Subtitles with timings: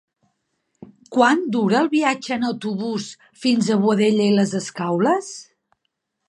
[1.17, 3.05] Quant dura el viatge en autobús
[3.45, 5.31] fins a Boadella i les Escaules?